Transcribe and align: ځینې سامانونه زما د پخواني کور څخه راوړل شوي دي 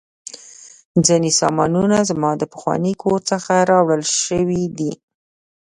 ځینې 1.05 1.31
سامانونه 1.41 1.97
زما 2.09 2.31
د 2.37 2.43
پخواني 2.53 2.93
کور 3.03 3.19
څخه 3.31 3.53
راوړل 3.71 4.03
شوي 4.25 4.63
دي 4.77 4.93